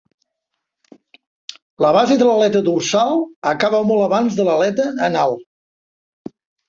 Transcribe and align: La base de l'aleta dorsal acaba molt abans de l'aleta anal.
La 1.85 1.91
base 1.97 2.17
de 2.21 2.27
l'aleta 2.29 2.61
dorsal 2.69 3.21
acaba 3.53 3.83
molt 3.91 4.07
abans 4.07 4.39
de 4.41 4.47
l'aleta 4.49 4.87
anal. 5.11 5.37